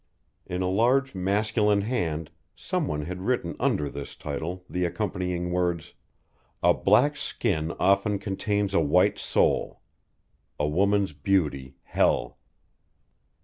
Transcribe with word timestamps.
In 0.47 0.63
a 0.63 0.67
large 0.67 1.13
masculine 1.13 1.81
hand 1.81 2.31
some 2.55 2.87
one 2.87 3.03
had 3.05 3.21
written 3.21 3.55
under 3.59 3.87
this 3.87 4.15
title 4.15 4.65
the 4.67 4.83
accompanying 4.83 5.51
words; 5.51 5.93
"A 6.63 6.73
black 6.73 7.15
skin 7.15 7.73
often 7.79 8.17
contains 8.17 8.73
a 8.73 8.79
white 8.81 9.19
soul; 9.19 9.81
a 10.59 10.67
woman's 10.67 11.13
beauty, 11.13 11.75
hell." 11.83 12.39